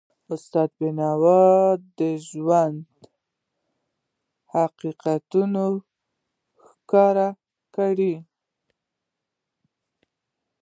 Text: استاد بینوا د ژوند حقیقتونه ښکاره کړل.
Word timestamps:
استاد 0.33 0.69
بینوا 0.79 1.39
د 1.97 1.99
ژوند 2.27 2.79
حقیقتونه 4.53 5.63
ښکاره 6.65 7.29
کړل. 7.75 8.15